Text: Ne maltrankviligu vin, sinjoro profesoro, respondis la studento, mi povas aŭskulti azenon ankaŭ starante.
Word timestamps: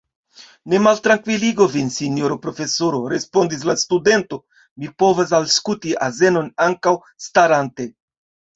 Ne 0.71 0.77
maltrankviligu 0.85 1.67
vin, 1.73 1.91
sinjoro 1.95 2.37
profesoro, 2.45 3.03
respondis 3.13 3.67
la 3.71 3.77
studento, 3.83 4.41
mi 4.81 4.91
povas 5.05 5.37
aŭskulti 5.43 5.97
azenon 6.09 6.51
ankaŭ 6.69 6.99
starante. 7.31 7.91